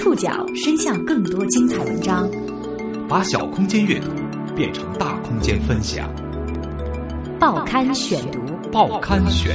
[0.00, 2.26] 触角伸向更多精彩文章，
[3.06, 4.08] 把小空间阅读
[4.56, 6.10] 变成大空间分享。
[7.38, 8.40] 报刊选读，
[8.72, 9.54] 报刊选。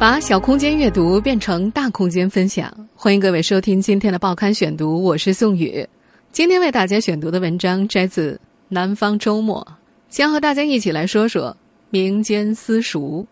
[0.00, 5.88] 把小空间阅读变成大空间分享，欢迎各位收听今天的报刊选读，我是宋宇。
[6.32, 8.32] 今天为大家选读的文章摘自
[8.68, 9.64] 《南方周末》，
[10.08, 11.56] 将和大家一起来说说
[11.90, 13.24] 民间私塾。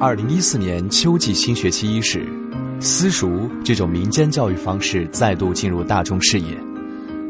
[0.00, 2.26] 二零一四年秋季新学期伊始，
[2.80, 6.58] 私塾这种民间教育方式再度进入大众视野。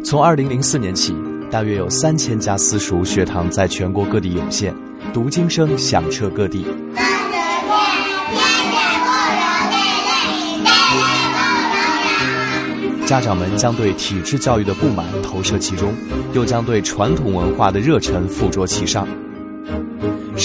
[0.02, 1.14] 从二零零四年起，
[1.50, 4.74] 大约有三千家私塾学堂在全国各地涌现。
[5.12, 6.66] 读经声响彻各地，
[13.06, 15.94] 家长们将对体制教育的不满投射其中，
[16.32, 19.06] 又将对传统文化的热忱附着其上。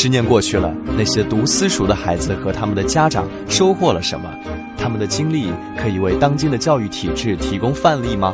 [0.01, 4.33] 十年过去了，那些读私塾的孩子和他们的家长收获了什么？
[4.77, 8.33] 他们的经历可以为当今的教育体制提供范例吗？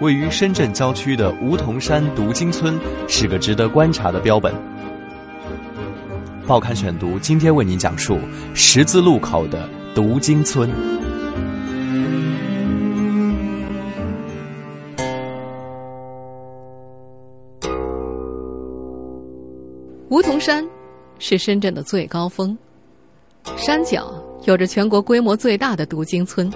[0.00, 4.54] 位于深圳郊区的梧桐山读经村是个值得观察的标本。
[6.46, 8.20] 报刊选读，今天为您讲述
[8.54, 10.70] 十字路口的读经村。
[20.14, 20.64] 梧桐山
[21.18, 22.56] 是深圳的最高峰，
[23.56, 26.48] 山脚有着全国规模最大的读经村。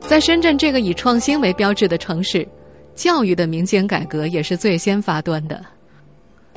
[0.00, 2.48] 在深圳这个以创新为标志的城市，
[2.94, 5.62] 教育的民间改革也是最先发端的。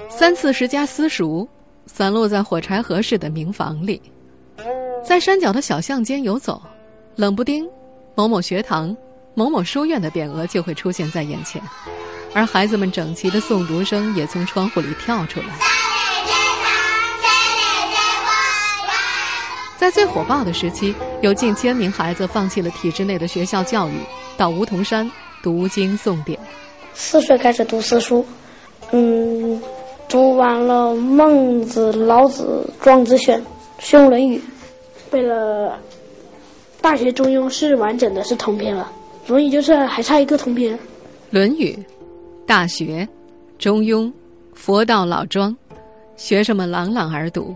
[0.08, 1.46] 三四十家私塾。
[1.88, 4.02] 散落在火柴盒式的民房里，
[5.04, 6.62] 在山脚的小巷间游走，
[7.18, 7.68] 冷不丁，
[8.16, 8.96] 某某学堂、
[9.34, 11.62] 某某书院的匾额就会出现在眼前，
[12.34, 15.48] 而孩子们整齐的诵读声也从窗户里跳出来。
[19.82, 20.94] 在最火爆的时期，
[21.24, 23.94] 有近千名孩子放弃了体制内的学校教育，
[24.38, 25.10] 到梧桐山
[25.42, 26.40] 读经诵典。
[26.94, 28.24] 四岁开始读私塾，
[28.92, 29.60] 嗯。
[30.08, 33.42] 读完了《孟子》《老子》《庄子》选，
[33.80, 34.38] 学《论语》，
[35.10, 35.70] 背了
[36.80, 38.92] 《大学》《中庸》是完整的，是通篇了，
[39.32, 40.78] 《论语》就是还差一个通篇。
[41.32, 41.72] 《论语》
[42.46, 42.86] 《大学》
[43.58, 44.02] 《中庸》
[44.54, 45.50] 《佛道》《老庄》，
[46.18, 47.56] 学生们朗朗而读，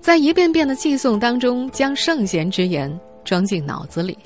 [0.00, 4.16] 在一遍遍的记诵当中，将圣贤之言装进脑子里。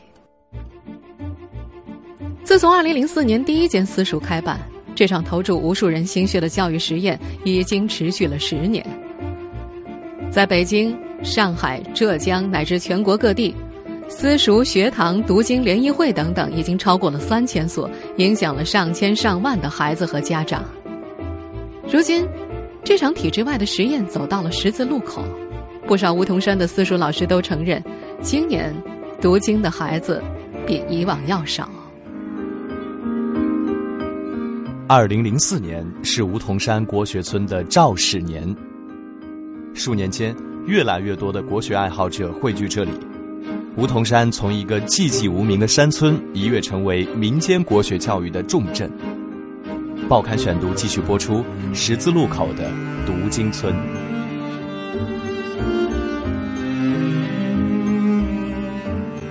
[2.44, 4.58] 自从二零零四年第一间私塾开办。
[4.92, 8.84] 这场投注无数人心血的教育实验已经持续了十年，
[10.30, 13.54] 在北京、上海、浙江乃至全国各地，
[14.08, 17.88] 私塾、学堂、读经联谊会等等，已经超过了三千所，
[18.18, 20.62] 影响了上千上万的孩子和家长。
[21.90, 22.26] 如今，
[22.84, 25.22] 这场体制外的实验走到了十字路口，
[25.90, 27.82] 不少梧桐山的私塾老师都承认，
[28.22, 28.72] 今年
[29.20, 30.22] 读经的孩子
[30.64, 31.68] 比以往要少。
[34.86, 38.54] 二零零四年是梧桐山国学村的肇始年。
[39.74, 40.32] 数年间，
[40.64, 42.92] 越来越多的国学爱好者汇聚这里，
[43.74, 48.88] 梧桐山从一个寂寂无名的山村一跃成为民间国学教育的重镇。
[50.08, 52.70] 报刊选读继续播出：十字路口的
[53.04, 53.74] 读经村。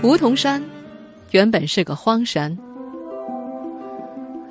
[0.02, 0.64] 梧桐山
[1.32, 2.58] 原本是个荒山。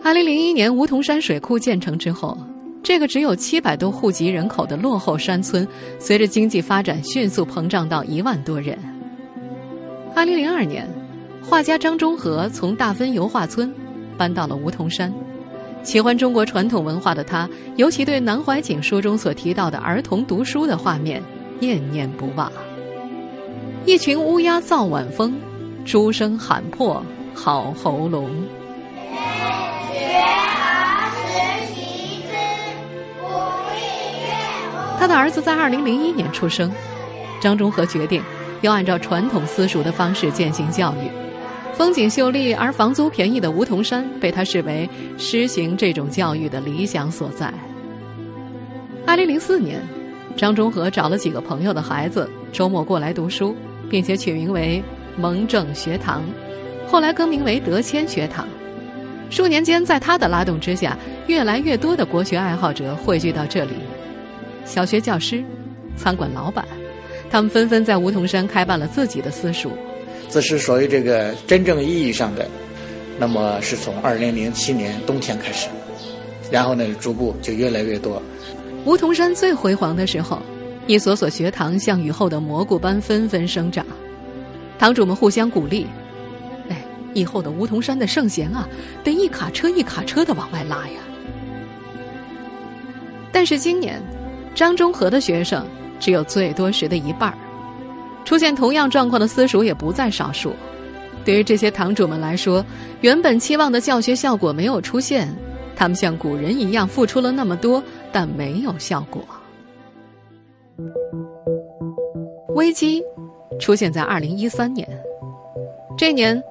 [0.05, 2.37] 二零零一年梧桐山水库建成之后，
[2.83, 5.67] 这个只有七百多户籍人口的落后山村，
[5.99, 8.79] 随着经济发展迅速膨胀到一万多人。
[10.15, 10.87] 二零零二年，
[11.43, 13.73] 画家张中和从大芬油画村
[14.19, 15.11] 搬到了梧桐山。
[15.83, 21.23] 喜欢中国传统文化的他，尤其对南怀瑾书中所提到的儿童读书的画面
[21.59, 22.53] 念念不忘。
[23.85, 25.35] 一群乌鸦造晚风，
[25.85, 27.03] 猪声喊破
[27.35, 28.31] 好喉咙。
[34.99, 36.71] 他的儿子在二零零一年出生，
[37.41, 38.23] 张中和决定
[38.61, 41.09] 要按照传统私塾的方式进行教育。
[41.73, 47.53] 风景秀丽而房租便宜的梧桐山被他视为施行这种教育的理想所在。
[49.07, 49.81] 二零零四年，
[50.37, 53.55] 张中和找了几个朋友的孩子，周末过来读书，
[53.91, 54.83] 并且取名为
[55.17, 56.25] 蒙正学堂，
[56.87, 58.47] 后来更名为德谦学堂。
[59.31, 60.97] 数年间，在他的拉动之下，
[61.27, 63.73] 越来越多的国学爱好者汇聚到这里。
[64.65, 65.45] 小学教师、
[65.97, 66.65] 餐馆老板，
[67.31, 69.71] 他们纷纷在梧桐山开办了自己的私塾。
[70.31, 72.47] 这是属于这个真正意义上的，
[73.19, 75.69] 那么是从二零零七年冬天开始，
[76.51, 78.23] 然后呢，逐步就越来越多。
[78.85, 80.41] 梧桐山最辉煌的时候，
[80.89, 83.85] 一所所学堂像雨后的蘑菇般纷纷生长，
[84.79, 85.87] 堂主们互相鼓励
[86.71, 86.83] ：“哎，
[87.13, 88.67] 以后的梧桐山的圣贤啊，
[89.05, 90.95] 得一卡车一卡车的往外拉呀。”
[93.31, 94.03] 但是今年，
[94.55, 95.63] 张中和的学生
[96.01, 97.37] 只有最多时的一半儿，
[98.25, 100.55] 出现同样状况的私塾也不在少数。
[101.23, 102.65] 对于这些堂主们来说，
[103.03, 105.29] 原本期望的教学效果没有出现，
[105.77, 109.23] 他们像古人一样付出了那么多，但没有效果。
[112.55, 113.03] 危机
[113.59, 114.89] 出现在二零一三年，
[115.97, 116.43] 这年，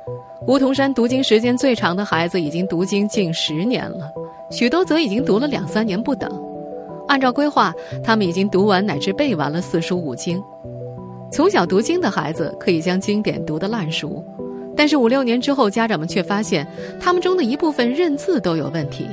[0.48, 4.12] 梧桐山读经时间最长的孩子已经读经近十年了，
[4.52, 6.32] 许多则已经读了两三年不等。
[7.08, 10.42] 按照规划，他们已经读完乃至背完了四书五经。
[11.32, 14.24] 从小读经的孩子可以将经典读得烂熟。
[14.76, 16.68] 但是五六年之后，家长们却发现，
[17.00, 19.08] 他们中的一部分认字都有问题。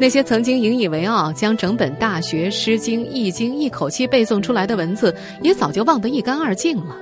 [0.00, 6.96] 那些曾经引以为傲、将整本《大学》《诗经》《易经》一口气背诵出来的文字，也早就忘得一干二净了。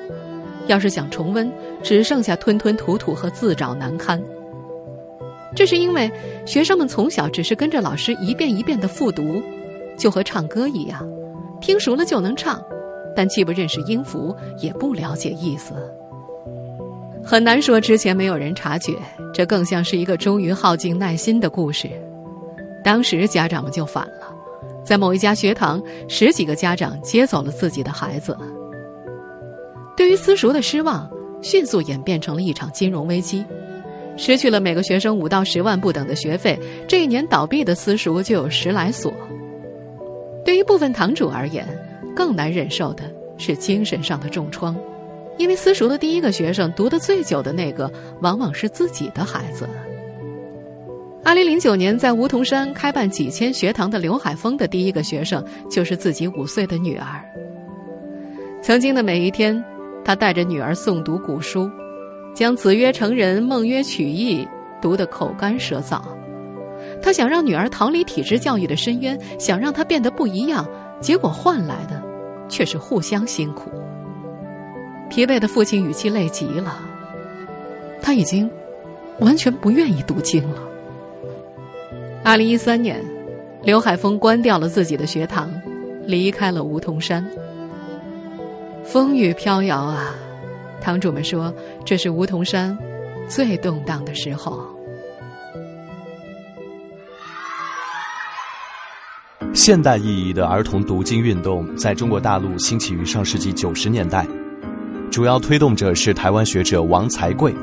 [0.67, 1.53] 要是想重温，
[1.83, 4.21] 只剩下吞吞吐吐和自找难堪。
[5.55, 6.11] 这是因为
[6.47, 9.43] 学生们从小只是跟着老师一遍一遍的复读，
[9.99, 11.07] 就和唱歌一样，
[11.61, 12.63] 听熟了就能唱，
[13.15, 15.75] 但既不认识音符，也不了解意思。
[17.23, 18.95] 很难说之前没有人察觉，
[19.35, 21.91] 这更像是一个终于耗尽耐心的故事。
[22.87, 24.33] 当时家长们就反了，
[24.85, 28.39] 在某一家学堂，十几个家长接走了自己的孩子。
[29.97, 31.11] 对于私塾的失望，
[31.43, 33.45] 迅速演变成了一场金融危机。
[34.17, 36.57] 失去了每个学生五到十万不等的学费，
[36.87, 39.13] 这一年倒闭的私塾就有十来所。
[40.45, 41.67] 对于部分堂主而言，
[42.15, 43.03] 更难忍受的
[43.37, 44.77] 是精神上的重创。
[45.39, 49.69] 因为私塾的第一个学生读得最久的那个，往往是自己的孩子。
[51.27, 57.21] 二零零九年在梧桐山开办几千学堂的刘海峰的第一个学生，就是自己五岁的女儿。
[58.63, 59.61] 曾经的每一天，
[60.05, 61.69] 他带着女儿诵读古书，
[62.33, 64.47] 将“子曰成人，孟曰取义”
[64.81, 66.01] 读得口干舌燥。
[67.03, 70.65] 他想让女儿逃离体制教育的深渊，想让她变得不一样，
[71.01, 72.01] 结果换来的
[72.49, 73.69] 却是互相辛苦。
[75.11, 76.79] 疲惫的父亲语气累极了，
[78.01, 78.49] 他已经
[79.19, 80.63] 完全不愿意读经了。
[82.27, 83.01] 二零一三年，
[83.63, 85.49] 刘海峰关掉了自己的学堂，
[86.09, 87.25] 离开了梧桐山。
[88.83, 90.13] 风雨飘摇啊，
[90.81, 92.77] 堂主们说这是梧桐山
[93.29, 94.61] 最动荡的时候。
[99.55, 104.27] 现代意义的儿童读经运动在中国大陆兴起于上世纪九十年代。
[105.13, 107.55] 主要推动者是台湾学者王才贵。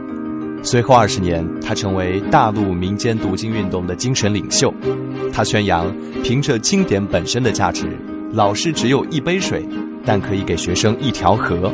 [0.65, 4.73] 随后二十年，他成为大陆民间读经运动的精神领袖。
[5.31, 5.93] 他宣扬，
[6.23, 7.85] 凭着经典本身的价值，
[8.31, 9.67] 老师只有一杯水，
[10.05, 11.69] 但可以给学生一条河。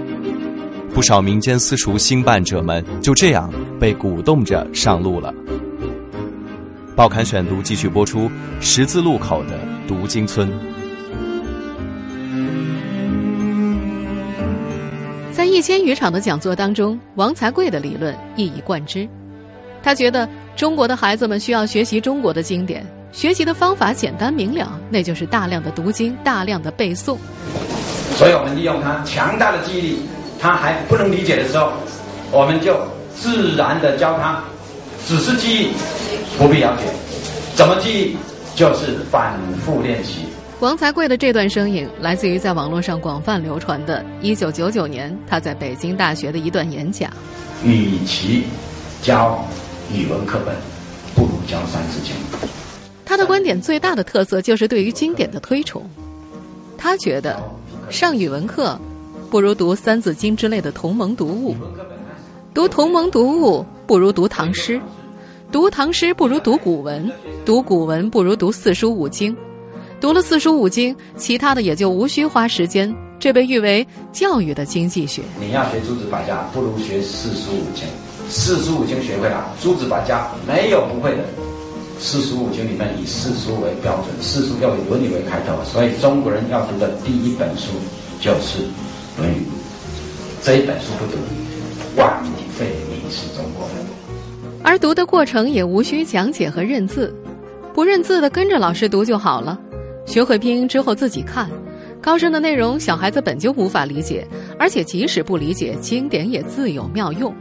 [0.91, 5.31] 不少民间私塾兴办者们就这样被鼓动着上路了。
[6.95, 10.49] 报刊选读继续播出：十字路口的读经村。
[15.39, 19.07] 在一千余场的讲座当中，王才贵的理论一以贯之。
[19.81, 27.15] 他觉得中国的孩子们需要学习中国的经典，学习的方法简单明了，那就是大量的读经，大量的背诵。
[28.17, 29.99] 所以我们利用他强大的记忆力，
[30.41, 31.71] 他还不能理解的时候，
[32.33, 32.77] 我们就
[33.15, 34.43] 自然的教他，
[35.07, 35.69] 只是记忆，
[36.37, 36.83] 不必了解。
[37.55, 38.17] 怎么记忆，
[38.57, 40.25] 就是反复练习。
[40.59, 47.09] 王才贵的这段声音来自于在网络上广泛流传的1999年他在北京大学的一段演讲。
[47.63, 48.43] 与其
[49.01, 49.41] 教
[49.93, 50.53] 语文课本，
[51.15, 52.13] 不如教《三字经》。
[53.05, 55.81] 他的观点最大的特色就是对于经典的推崇。
[56.77, 57.41] 他觉得
[57.89, 58.77] 上语文课
[59.29, 61.55] 不如读《三字经》之类的同盟读物，
[62.53, 64.79] 读同盟读物不如读唐诗，
[65.53, 67.09] 读唐诗不如读古文，
[67.45, 69.33] 读古文不如读四书五经。
[69.99, 72.93] 读了四书五经，其他的也就无需花时间。
[73.19, 75.21] 这被誉为教育的经济学。
[75.41, 77.85] 你要学诸子百家，不如学四书五经。
[78.29, 81.25] 四书五经学会了，诸子百家没有不会的。
[81.99, 87.71] 四书五经里面以四书为标准，四书要以《论语》为开头，所以中国人要读的第一本书
[88.21, 88.59] 就是
[89.17, 89.35] 《论语》。
[90.41, 91.17] 这一本书不读，
[91.97, 93.85] 万里废你是中国人。
[94.63, 97.13] 而读的过程也无需讲解和认字，
[97.73, 99.59] 不认字的跟着老师读就好了。
[100.09, 101.47] 学会拼音之后自己看，
[102.01, 107.31] 高深的内容小孩子本就无法理解，而且即使不理解，经典也自有妙用。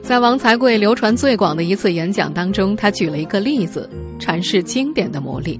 [0.00, 5.58] 在王才贵流传最广的一次演讲当中，他举了一个例子阐释经典的魔力。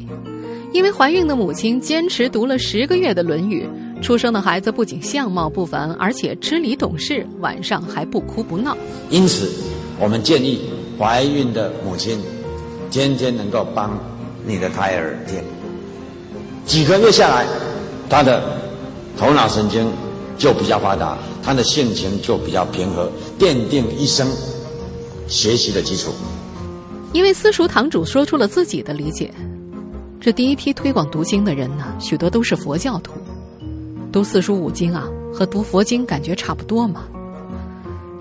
[0.73, 3.67] 因为怀孕的母亲坚持读了十个月的《论语》，
[4.01, 8.77] 出生的孩子不仅相貌不凡，而且知理懂事，晚上还不哭不闹。
[9.11, 9.51] 因此，
[9.99, 10.61] 我们建议
[10.97, 12.21] 怀孕的母亲
[12.89, 13.99] 天天能够帮
[14.47, 15.43] 你的胎儿听。
[16.69, 17.47] 几个月下来，
[18.11, 18.43] 他的
[19.17, 19.91] 头脑神经
[20.37, 24.29] 就比较发达，他的性情就比较平和，奠定一生
[25.27, 26.13] 学习的基础。
[27.15, 29.33] 因为私塾堂主说出了自己的理解，
[30.21, 33.15] 这第一批推广读经的人呢，许多都是佛教徒。
[34.13, 37.05] 读四书五经啊，和读佛经感觉差不多嘛。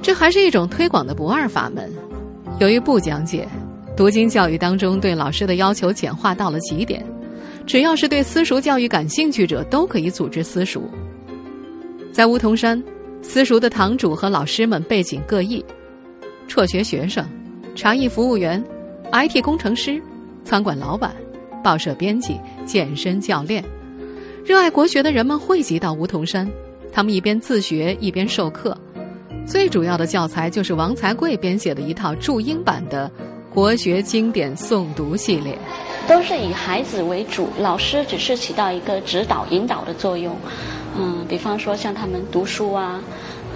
[0.02, 1.92] 这还是一种推广的不二法门。
[2.60, 3.46] 由于不讲解，
[3.98, 7.06] 读经教育当中对老师的要求简化到了极点，
[7.68, 10.90] 只要是对私塾教育感兴趣者都可以组织私塾。
[12.14, 12.82] 在梧桐山，
[13.22, 15.64] 私塾的堂主和老师们背景各异：
[16.48, 17.28] 辍学学生、
[17.76, 18.64] 茶艺服务员、
[19.12, 20.02] IT 工程师、
[20.46, 21.14] 餐馆老板、
[21.62, 23.62] 报社编辑、健身教练。
[24.46, 26.50] 热爱国学的人们汇集到梧桐山，
[26.94, 28.76] 他们一边自学一边授课。
[29.46, 33.12] 最主要的教材就是王才贵编写的一套注英版的
[33.54, 35.58] 国学经典诵读系列。
[36.06, 40.36] 都是以孩子为主，老师只是起到一个指导引导的作用。
[40.98, 43.02] 嗯，比方说像他们读书啊，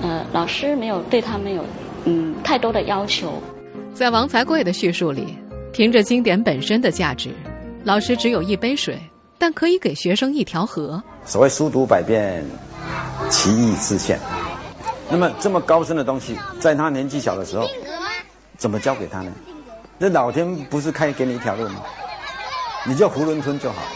[0.02, 1.66] 呃，老师没有对他们有
[2.06, 3.34] 嗯太多的要求。
[3.94, 5.38] 在王才贵的叙述里，
[5.74, 7.30] 凭着经典本身的价值，
[7.84, 8.98] 老师只有一杯水。
[9.44, 11.02] 但可以给学生一条河。
[11.26, 12.46] 所谓书读百遍，
[13.28, 14.20] 其义自现。
[15.10, 17.68] 那么这么高深的东西，在他年纪小的时候，
[18.60, 19.32] 怎么教给他呢？
[19.98, 21.82] 那老天不是开给你一条路吗？
[22.88, 23.90] 你就囫囵吞就好了。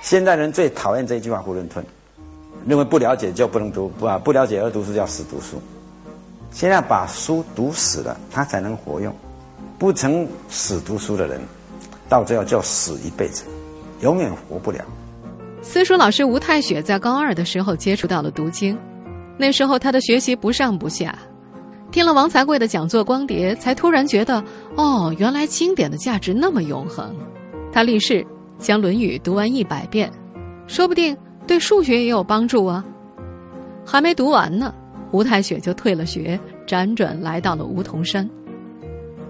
[0.00, 1.84] 现代人最讨厌这句话“囫囵吞”，
[2.66, 5.60] 认为不了解就不能读，不啊不了解而读书叫死读书。
[6.50, 9.14] 现在把书读死了，他才能活用。
[9.78, 11.40] 不曾死读书的人，
[12.08, 13.44] 到最后就死一辈子。
[14.00, 14.84] 永远活不了。
[15.62, 18.78] 私塾老师吴太雪在高二的时候接触到了读经，
[19.36, 21.18] 那时候他的学习不上不下，
[21.90, 24.42] 听了王才贵的讲座光碟，才突然觉得，
[24.76, 27.14] 哦，原来经典的价值那么永恒。
[27.72, 28.26] 他立誓
[28.58, 30.10] 将《论语》读完一百遍，
[30.66, 32.84] 说不定对数学也有帮助啊。
[33.84, 34.74] 还没读完呢，
[35.12, 38.28] 吴太雪就退了学，辗转来到了梧桐山。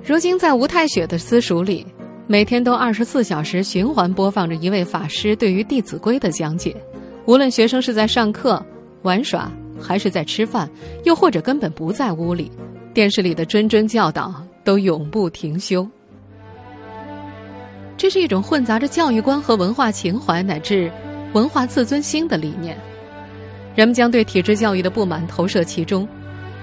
[0.02, 1.86] 如今在吴太雪的私塾里。
[2.30, 6.76] 每天都二十四小时循环播放着一位法师对于《弟子规》的讲解，
[7.24, 8.62] 无论学生是在上课、
[9.00, 10.68] 玩耍，还是在吃饭，
[11.04, 12.52] 又或者根本不在屋里，
[12.92, 15.88] 电视里的谆谆教导都永不停休。
[17.98, 20.90] 这是一种混杂着教育观和文化情怀乃至
[21.34, 22.78] 文化自尊心的理念。
[23.74, 26.08] 人们将对体制教育的不满投射其中，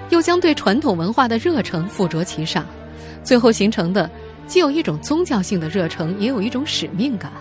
[0.09, 2.65] 又将对传统文化的热诚附着其上，
[3.23, 4.09] 最后形成的。
[4.47, 7.31] 既有一种宗教性的热诚，也有一种使命感。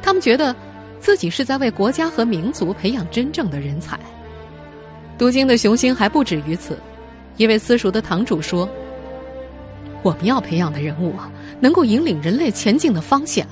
[0.00, 0.56] 他们觉得
[0.98, 3.98] 自己是在为国家和民族培养真正的人才。
[5.18, 6.78] 读经的雄心还不止于此。
[7.36, 8.66] 一位私塾的堂主说
[10.06, 13.44] ：“我们要培养的人物啊，能够引领人类前进的方向。”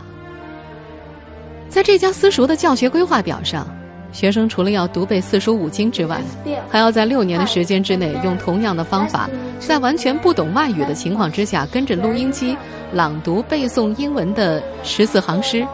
[1.68, 3.66] 在这家私塾的教学规划表上。
[4.12, 6.23] 学生除了要读背四书五经之外，
[6.70, 12.56] 还要在六年的时间之内，用同样的方法，在完全不懂外语的情况之下，跟着录音机
[12.92, 15.66] 朗读背诵英文的十四行诗、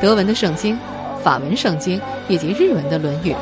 [0.00, 0.76] 德文的圣经、
[1.22, 3.32] 法文圣经以及日文的《论语》。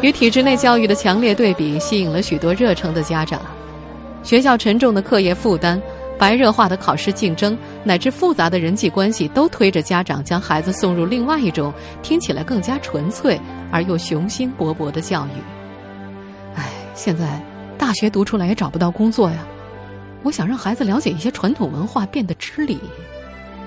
[0.00, 3.38] 与体制内教育的强烈对比，吸引了许多热诚的家长。
[4.22, 5.80] 学校沉重的课业负担。
[6.18, 11.72] 白热化的考试竞争，乃至复杂的人际关系，都推着家长将孩子送入另外一种
[12.02, 13.40] 听起来更加纯粹
[13.72, 15.40] 而又雄心勃勃的教育。
[16.54, 17.40] 唉，现在
[17.78, 19.46] 大学读出来也找不到工作呀。
[20.22, 22.78] 我想让孩子了解一些传统文化，变得知礼，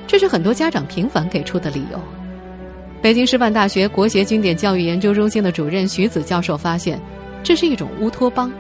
[0.06, 2.00] 这是很多家长频繁给出的理由。
[3.02, 7.02] 北京师范大学国学经典教育研究中心的主任徐子教授发现，
[7.42, 8.52] 这是一种乌托邦。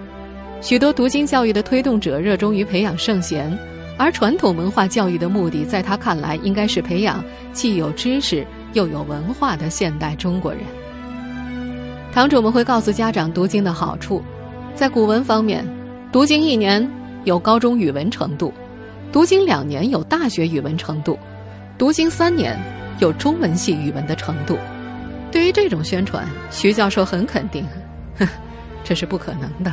[0.63, 3.55] 许多读经教育的推动者热衷于培养圣贤。
[3.97, 10.61] 而传统文化教育的目的，在他看来，应该是培养既有知识又有文化的现代中国人。
[12.13, 14.23] 堂主们会告诉家长读经的好处，
[14.73, 15.67] 在古文方面，
[16.13, 16.89] 读经一年
[17.25, 18.53] 有高中语文程度，
[19.11, 21.19] 读经两年有大学语文程度，
[21.77, 22.57] 读经三年
[22.99, 24.57] 有中文系语文的程度。
[25.29, 27.65] 对于这种宣传，徐教授很肯定，
[28.17, 28.25] 哼，
[28.81, 29.71] 这是不可能的。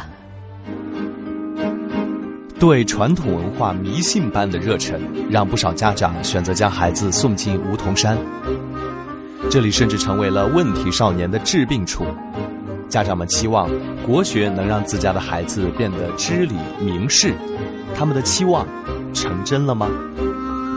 [2.61, 5.00] 对传统文化迷信般的热忱，
[5.31, 8.19] 让不少家长选择将孩子送进梧桐山。
[9.50, 12.05] 这里甚至成为了问题少年的治病处。
[12.87, 13.67] 家长们期望
[14.07, 17.33] 国学能让自家的孩子变得知理明事，
[17.97, 18.67] 他们的期望
[19.14, 19.88] 成真了吗？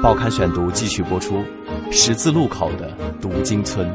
[0.01, 1.43] 报刊选读继续播出：
[1.91, 3.91] 十字路口的读经村。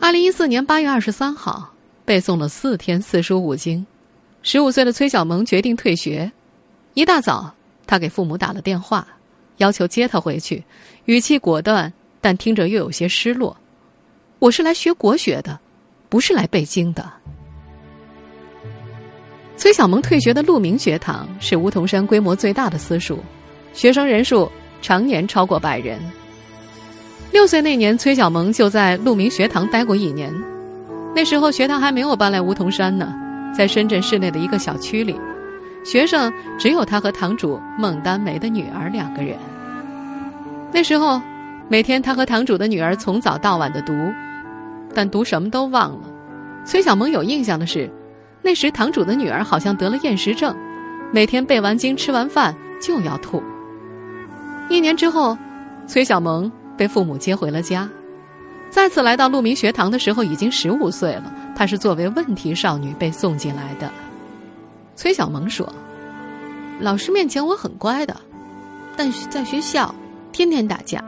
[0.00, 3.86] 二零一四年八月二十三号，背诵了四天四书五经，
[4.46, 6.30] 十五岁的崔小萌决定退学。
[6.94, 7.52] 一大早，
[7.84, 9.04] 他给父母打了电话，
[9.56, 10.62] 要求接他回去，
[11.06, 13.56] 语气果断，但听着又有些失落。
[14.38, 15.58] 我是来学国学的，
[16.08, 17.12] 不是来背经的。
[19.56, 23.18] 崔小萌退学的鹿鸣学堂是梧桐山规模最大的私塾，
[23.72, 24.48] 学生人数
[24.80, 25.98] 常年超过百人。
[27.32, 30.32] 六岁那年，崔小萌就在鹿鸣学堂待过一年。
[31.16, 33.12] 那时候学堂还没有搬来梧桐山呢，
[33.56, 35.18] 在深圳市内的一个小区里，
[35.82, 39.36] 学生只有他和堂主孟丹梅的女儿两个人。
[40.72, 41.20] 那时候，
[41.68, 43.94] 每天他和堂主的女儿从早到晚的读，
[44.94, 46.00] 但读什么都忘了。
[46.66, 47.90] 崔小萌有印象的是。
[48.42, 50.54] 那时，堂主的女儿好像得了厌食症，
[51.10, 53.42] 每天背完经、吃完饭就要吐。
[54.68, 55.36] 一年之后，
[55.86, 57.88] 崔小萌被父母接回了家，
[58.70, 61.32] 再次来到鹿鸣学堂的时候已经十五岁了。
[61.56, 63.90] 她是作为问题少女被送进来的。
[64.94, 65.70] 崔小萌说
[66.80, 68.16] ：“老师面前我很乖的，
[68.96, 69.94] 但是在学校
[70.32, 71.02] 天天打架。”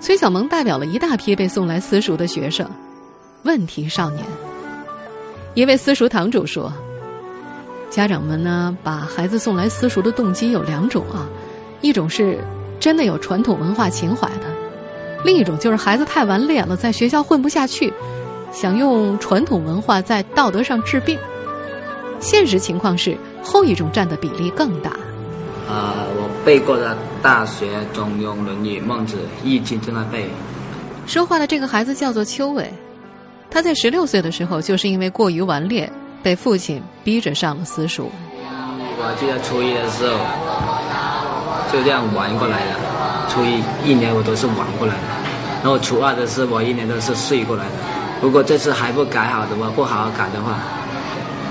[0.00, 2.68] 崔小萌代表了一大批被送来私塾的学生，
[3.44, 4.22] 问题少年。
[5.54, 6.70] 一位私塾堂主说
[7.88, 11.26] ：“家长们呢，把孩子送来私塾的动机有两种啊，
[11.80, 12.38] 一种是
[12.78, 14.45] 真的有传统文化情怀的，
[15.24, 17.92] 另一种就是孩子太顽劣了，在学校混不下去，
[18.52, 21.18] 想用传统文化在道德上治病。
[22.20, 24.92] 现实情况是后一种占的比例更大。”
[25.68, 30.30] 呃，我背过的《大学》《中庸》《论语》《孟子》《易经》正在背。
[31.08, 32.72] 说话的这个孩子叫做邱伟。
[33.50, 35.90] 他在十六岁的时候，就是因为过于顽劣，
[36.22, 38.10] 被父亲逼着上了私塾。
[38.98, 40.16] 我记得初一的时候
[41.72, 42.72] 就这样玩过来的，
[43.28, 45.00] 初一一年我都是玩过来的，
[45.62, 47.72] 然后初二的时候我一年都是睡过来的。
[48.22, 50.58] 如果这次还不改好的话，不好好改的话，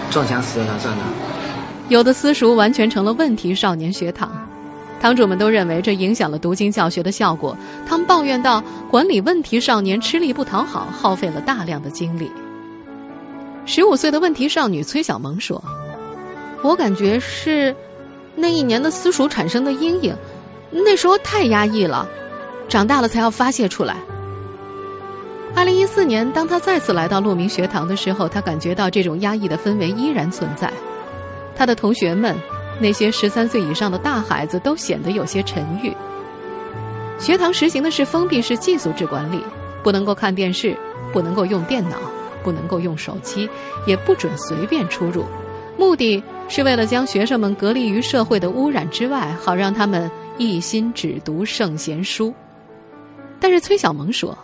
[0.10, 1.04] 撞墙死了算了。
[1.90, 4.32] 有的私塾完全成了问题少年学堂。
[5.00, 12.32] 堂主们都认为这影响了读经教学的效果，他们抱怨道：“管理问题少年吃力不讨好，耗费了大量的精力。”
[13.68, 15.62] 十五岁的问题少女崔小萌说
[16.64, 17.76] ：“我感觉是
[18.36, 20.16] 那一年的私塾产生的阴影，
[20.72, 22.08] 那时候太压抑了，
[22.68, 23.96] 长大了才要发泄出来。”
[25.56, 30.72] 二零一四年，当他再次来到鹿鸣学堂的时候，他感觉到这种压抑的氛围依然存在，
[31.56, 32.36] 他的同学们。
[32.78, 35.96] 那些十三岁以上的大孩子都显得有些沉郁。
[37.18, 39.42] 学堂实行的是封闭式寄宿制管理，
[39.82, 40.76] 不能够看电视，
[41.14, 41.96] 不能够用电脑，
[42.44, 43.50] 不能够用手机，
[43.88, 45.24] 也不准随便出入。
[45.78, 52.34] 目的是为了将学生们隔离于社会的污染之外，好让他们一心只读圣贤书。
[53.40, 54.38] 但是崔小萌说。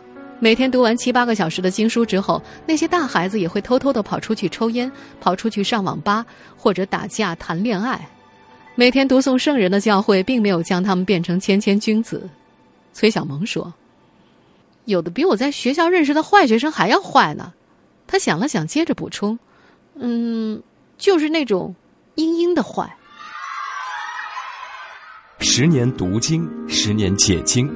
[0.43, 6.25] 每天读完七八个小时的经书之后，那些大孩子也会偷偷的跑出去抽烟，跑出去上网吧，
[6.57, 8.09] 或者打架谈恋爱。
[8.73, 12.27] 每天读诵圣人的教诲，并没有将他们变成谦谦君子。
[12.91, 13.71] 崔小萌说
[14.85, 17.53] ：“有的比我在学校认识的坏学生还要坏呢。”
[18.07, 19.37] 他想了想，接着补充
[19.93, 20.59] ：“嗯，
[20.97, 21.75] 就是那种
[22.15, 22.89] 阴阴的坏。”
[25.39, 27.69] 十年读经，十年解经。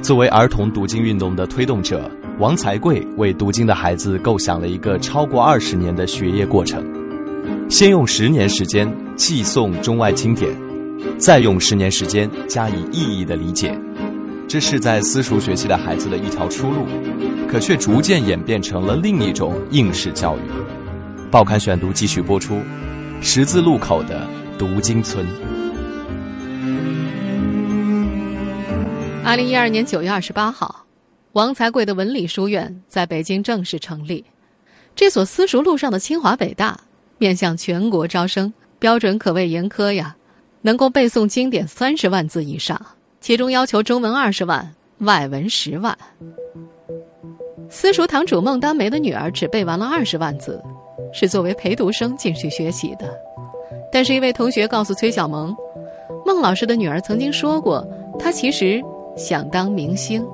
[0.00, 6.84] 作为儿童读经运动的推动者，王才贵为读经的孩子构想了一个超过二十年的学业过程：
[7.68, 10.50] 先用十年时间记诵中外经典，
[11.18, 13.78] 再用十年时间加以意义的理解。
[14.48, 16.84] 这是在私塾学习的孩子的一条出路，
[17.48, 20.40] 可却逐渐演变成了另一种应试教育。
[21.30, 22.60] 报刊选读继续播出：
[23.24, 24.26] 十字路口的
[24.58, 25.24] 读经村。
[29.24, 30.84] 二零一二年九月二十八号，
[31.30, 34.24] 王才贵的文理书院在北京正式成立。
[34.96, 36.76] 这所私塾路上的清华北大，
[37.18, 40.16] 面向全国招生，标准可谓严苛呀。
[40.60, 42.80] 能够背诵经典三十万字以上，
[43.20, 45.96] 其中要求中文二十万，外文十万。
[47.70, 50.60] 私塾堂主孟丹梅的女儿只背完了二十万字，
[51.10, 53.18] 是作为陪读生进去学习的。
[53.90, 55.54] 但是，一位同学告诉崔小萌，
[56.24, 57.86] 孟老师的女儿曾经说过，
[58.18, 58.80] 她其实。
[59.14, 60.26] 想当明星，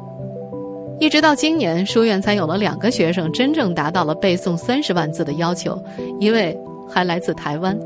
[1.00, 5.76] 一直到今年，书院才有了两个学生真正达到了背诵三十万字的要求，
[6.20, 6.56] 一位
[6.88, 7.76] 还来自台湾。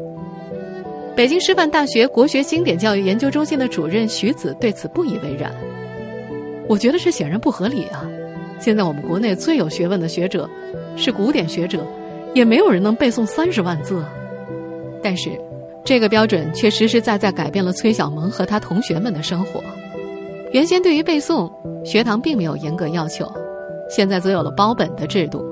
[1.16, 5.50] 北京师范大学国学经典教育研究中心的主任徐子对此不以为然。
[6.68, 8.06] 我觉得这显然不合理啊！
[8.60, 10.46] 现在我们国内最有学问的学者
[10.94, 11.86] 是古典学者，
[12.34, 14.04] 也没有人能背诵三十万字。
[15.02, 15.30] 但是，
[15.84, 19.62] 这个标准却实实在在改变了崔小萌和他同学们的生活。
[20.52, 21.50] 原先对于背诵，
[21.84, 23.26] 学堂并没有严格要求。
[23.88, 25.44] 现在则有了包本的制度，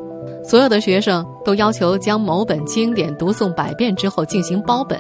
[0.45, 4.99] 所有的学生都要求将某本经典读诵百遍之后进行包本。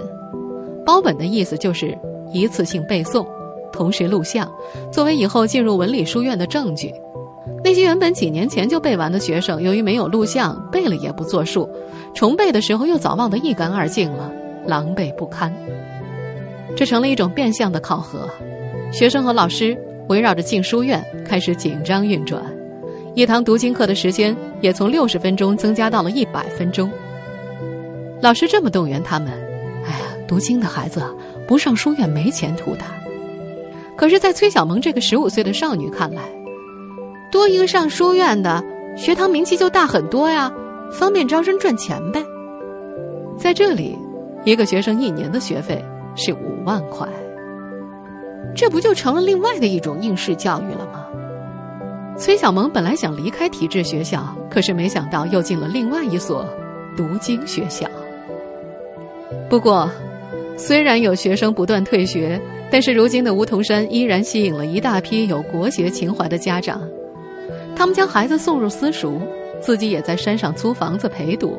[0.85, 1.97] 包本的意思就是
[2.33, 3.27] 一次性背诵，
[3.73, 4.51] 同时录像，
[4.90, 6.93] 作为以后进入文理书院的证据。
[7.63, 11.69] 那些原本几年前就背完的学生，由于没有录像，背了也不作数，
[12.15, 14.33] 重背的时候又早忘得一干二净了，
[14.67, 15.53] 狼狈不堪。
[16.77, 18.29] 这成了一种变相的考核，
[18.93, 19.77] 学生和老师
[20.09, 22.43] 围绕着进书院开始紧张运转，
[23.15, 26.91] 一堂读经课的时间也从六十分钟增加到了一百分钟。
[28.23, 29.31] 老师这么动员他们
[29.85, 31.03] ：“哎呀，读经的孩子
[31.47, 32.83] 不上书院没前途的。”
[33.97, 36.23] 可是，在崔小萌这个十五岁的少女看来，
[37.31, 38.62] 多一个上书院的，
[38.97, 40.53] 学堂名气就大很多呀，
[40.90, 42.25] 方便招生赚钱呗。
[43.38, 43.97] 在这里，
[44.45, 45.83] 一个学生一年的学费
[46.16, 47.09] 是五万块，
[48.55, 51.07] 这不就成了另外的一种应试教育了吗？
[52.19, 56.45] 崔小萌本来想离开体制学校，可是没想到又进了另外一所
[56.97, 57.87] 读经学校。
[59.49, 59.88] 不过，
[60.57, 62.38] 虽然有学生不断退学，
[62.71, 66.83] 但是如今的梧桐山依然吸引了一大批有国学情怀的家长。
[67.81, 69.19] 他们将孩子送入私塾，
[69.59, 71.57] 自己也在山上租房子陪读，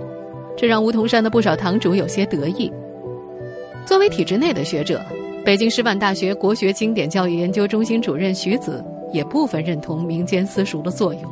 [0.55, 2.71] 这让梧桐山的不少堂主有些得意。
[3.88, 5.03] 作为体制内的学者，
[5.43, 11.23] 北京师范大学国学经典教育研究中心主任徐子也部分认同民间私塾的作用。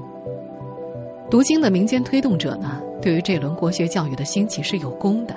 [1.30, 5.36] 读经的民间推动者呢，对于这轮国学教育的兴起是有功的。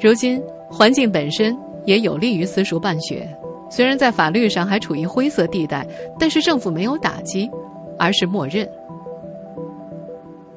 [0.00, 3.28] 如今环境本身也有利于私塾办学，
[3.68, 5.84] 虽然在法律上还处于灰色地带，
[6.20, 7.50] 但是政府没有打击。
[7.98, 8.68] 而是默认。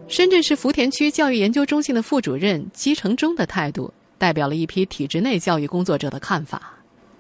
[0.08, 6.74] 深圳市福田区教育研究中心的副主任姬成忠的态度，代表了一批体制内教育工作者的看法。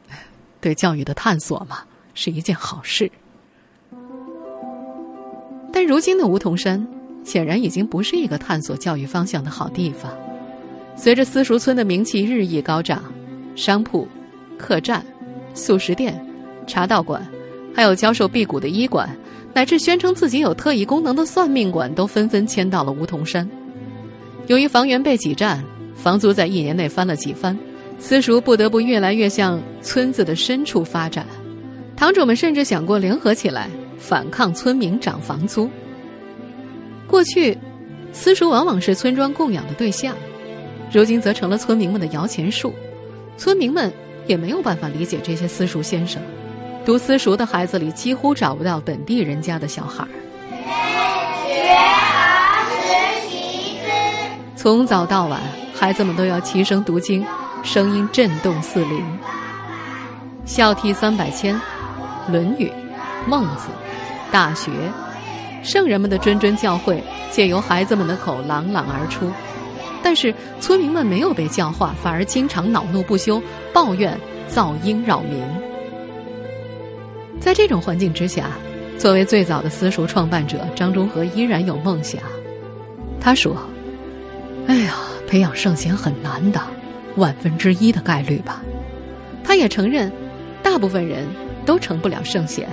[0.59, 1.83] 对教育的探索嘛，
[2.15, 3.09] 是一件好事。
[5.71, 6.85] 但如今的梧桐山，
[7.23, 10.11] 显然已经不是一个探索教育方向的好地方。
[10.95, 13.03] 随着私塾村的名气日益高涨，
[13.55, 14.07] 商铺、
[14.57, 15.05] 客栈、
[15.53, 16.19] 素食店、
[16.65, 17.25] 茶道馆，
[17.73, 19.15] 还有教授辟谷的医馆。
[19.53, 23.49] 乃至宣称自己有特异功能的算命馆都纷纷迁到了梧桐山。
[24.47, 25.63] 由于房源被挤占，
[25.95, 27.57] 房租在一年内翻了几番，
[27.99, 31.25] 私塾不得不越来越向村子的深处发展。
[31.95, 35.69] 堂主们甚至想过联合起来反抗村民涨房租。
[37.05, 37.57] 过去，
[38.13, 40.15] 私塾往往是村庄供养的对象，
[40.93, 42.73] 如今则成了村民们的摇钱树。
[43.35, 43.91] 村民们
[44.27, 46.21] 也没有办法理解这些私塾先生。
[46.89, 50.09] 读私塾的孩子里几乎找不到本地人家的小孩儿。
[51.45, 53.91] 学而时习之。
[54.55, 55.39] 从早到晚，
[55.71, 57.23] 孩子们都要齐声读经，
[57.61, 59.05] 声音震动四邻。
[60.45, 61.55] 孝悌三百千，
[62.31, 62.67] 《论语》，
[63.27, 63.67] 孟子，
[64.31, 64.71] 《大学》，
[65.61, 66.99] 圣人们的谆谆教诲
[67.29, 69.31] 借由孩子们的口朗朗而出。
[70.01, 73.39] 但是村民们没有被教化，反而经常恼怒不休，
[73.71, 75.39] 抱怨噪音扰民。
[77.39, 78.49] 在这种环境之下，
[78.97, 82.21] 作为最早的私塾创办者，张忠和依然有梦想。
[83.19, 83.55] 他说
[84.67, 84.95] ：“哎呀，
[85.27, 86.61] 培养圣贤很难的，
[87.15, 88.61] 万分之一的概率吧。”
[89.43, 90.11] 他也承认，
[90.61, 91.25] 大部分人
[91.65, 92.67] 都成不了圣贤，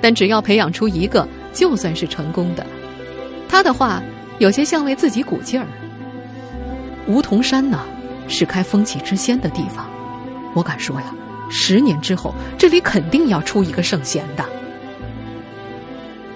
[0.00, 2.66] 但只要培养出一个，就算是成功的。
[3.48, 4.02] 他的话
[4.38, 5.66] 有些像为自己鼓劲儿。
[7.06, 7.80] 梧桐山呢，
[8.28, 9.88] 是开风气之先的地方，
[10.54, 11.14] 我敢说呀。
[11.50, 14.44] 十年之后，这里肯定要出一个圣贤的。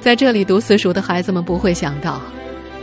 [0.01, 2.21] 在这里读私塾的孩子们不会想到，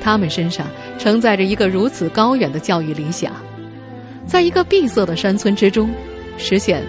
[0.02, 0.66] 他们身上
[0.98, 3.32] 承载着一个如此高远的教育理想，
[4.26, 5.90] 在一个闭塞的山村之中，
[6.38, 6.82] 实现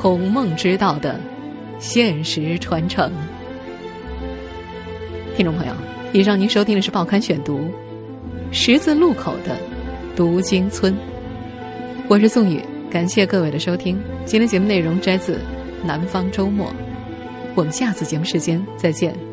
[0.00, 1.18] 孔孟之道的
[1.78, 3.10] 现实传承。
[5.36, 5.72] 听众朋友，
[6.12, 7.58] 以上您收听的是《报刊选读》，
[8.52, 9.56] 十字路口的
[10.14, 10.94] 读经村，
[12.06, 12.62] 我是宋宇。
[12.90, 15.34] 感谢各位的收听，今天节目内容摘自
[15.84, 16.66] 《南方周末》，
[17.54, 19.29] 我们下次节目时间再见。